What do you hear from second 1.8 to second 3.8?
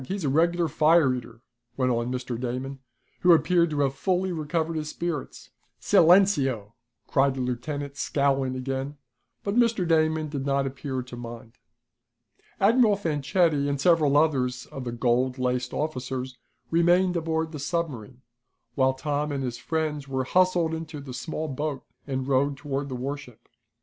on Mr. Damon, who appeared